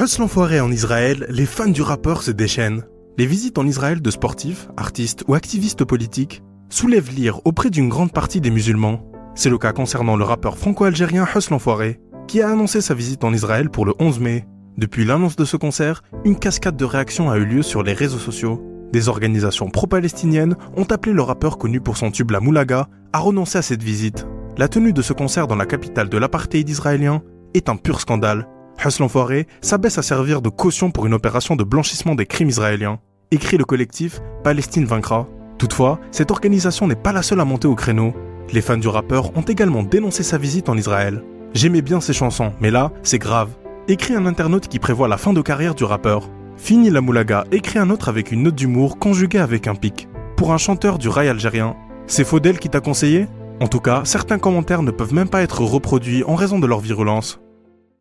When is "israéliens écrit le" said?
32.48-33.64